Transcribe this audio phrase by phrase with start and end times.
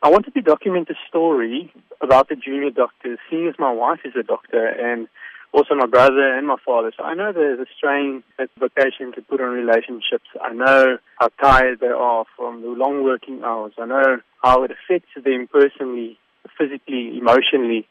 [0.00, 4.14] I wanted to document a story about the junior doctors, seeing as my wife is
[4.18, 5.08] a doctor and
[5.52, 6.92] also my brother and my father.
[6.96, 10.28] So I know there's a strain that vocation can put on relationships.
[10.40, 13.72] I know how tired they are from the long working hours.
[13.76, 16.16] I know how it affects them personally,
[16.56, 17.88] physically, emotionally.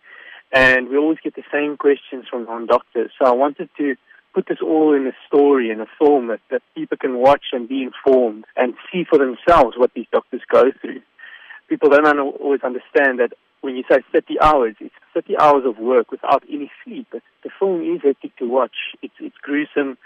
[0.53, 3.11] And we always get the same questions from non-doctors.
[3.19, 3.95] So I wanted to
[4.33, 7.67] put this all in a story, in a film that, that people can watch and
[7.67, 11.01] be informed and see for themselves what these doctors go through.
[11.67, 16.11] People don't always understand that when you say 30 hours, it's 30 hours of work
[16.11, 17.07] without any sleep.
[17.11, 18.75] The film is hectic to watch.
[19.01, 19.97] It's, it's gruesome,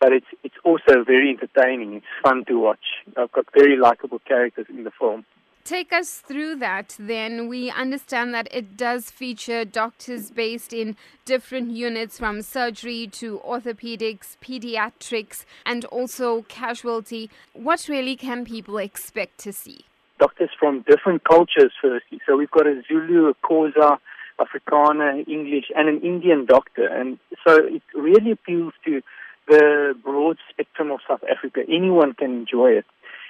[0.00, 1.94] but it's, it's also very entertaining.
[1.94, 2.84] It's fun to watch.
[3.16, 5.24] I've got very likable characters in the film.
[5.64, 7.46] Take us through that then.
[7.46, 10.96] We understand that it does feature doctors based in
[11.26, 17.28] different units from surgery to orthopedics, pediatrics, and also casualty.
[17.52, 19.84] What really can people expect to see?
[20.18, 22.20] Doctors from different cultures, firstly.
[22.26, 23.98] So we've got a Zulu, a Xhosa,
[24.40, 26.86] Afrikaner, English, and an Indian doctor.
[26.86, 29.02] And so it really appeals to
[29.48, 31.60] the broad spectrum of South Africa.
[31.68, 32.84] Anyone can enjoy it.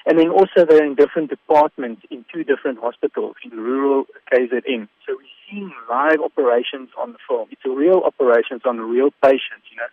[0.06, 4.88] And then also they're in different departments in two different hospitals in rural KZN.
[5.06, 7.48] So we're seeing live operations on the film.
[7.50, 9.90] It's real operations on real patients, you know.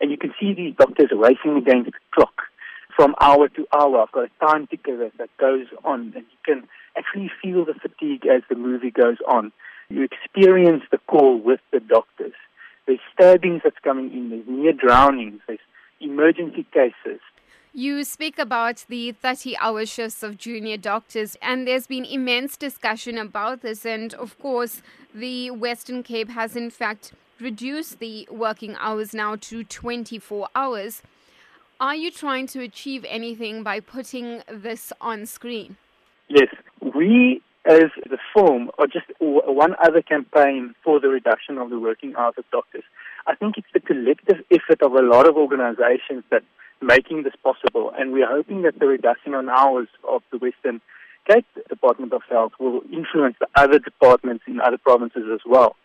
[0.00, 2.42] And you can see these doctors racing against the clock
[2.94, 4.02] from hour to hour.
[4.02, 8.26] I've got a time ticker that, goes on and you can actually feel the fatigue
[8.26, 9.52] as the movie goes on.
[9.88, 12.34] You experience the call with the doctors.
[12.86, 15.60] There's stabbings that's coming in, there's near drownings, there's
[16.00, 17.20] emergency cases,
[17.74, 23.16] you speak about the 30 hour shifts of junior doctors, and there's been immense discussion
[23.16, 23.86] about this.
[23.86, 24.82] And of course,
[25.14, 31.00] the Western Cape has, in fact, reduced the working hours now to 24 hours.
[31.80, 35.76] Are you trying to achieve anything by putting this on screen?
[36.28, 36.48] Yes.
[36.80, 42.14] We, as the film, are just one other campaign for the reduction of the working
[42.16, 42.84] hours of doctors.
[43.26, 46.42] I think it's the collective effort of a lot of organizations that
[46.80, 47.92] making this possible.
[47.96, 50.80] And we're hoping that the reduction on hours of the Western
[51.28, 55.76] Cape Department of Health will influence the other departments in other provinces as well.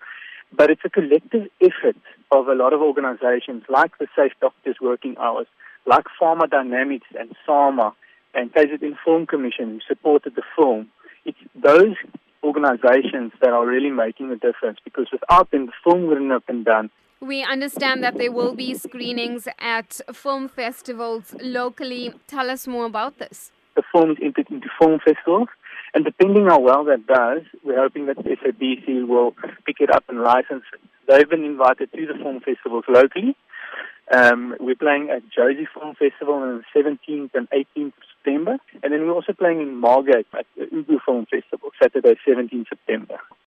[0.51, 1.97] But it's a collective effort
[2.31, 5.47] of a lot of organizations like the Safe Doctors Working Hours,
[5.87, 7.93] like Pharma Dynamics and SAMA
[8.33, 10.89] and KZN Film Commission who supported the film.
[11.25, 11.95] It's those
[12.43, 16.63] organizations that are really making a difference because without them the film wouldn't have been
[16.63, 16.89] done.
[17.19, 22.13] We understand that there will be screenings at film festivals locally.
[22.27, 23.51] Tell us more about this.
[23.75, 25.47] The film is entered into film festivals,
[25.95, 29.33] and depending how well that does, we're hoping that the SABC will
[29.65, 30.79] pick it up and license it.
[31.07, 33.35] They've been invited to the film festivals locally.
[34.13, 38.93] Um, we're playing at Jozi Film Festival on the 17th and 18th of September, and
[38.93, 43.19] then we're also playing in Margate at the Ugu Film Festival, Saturday, 17th September.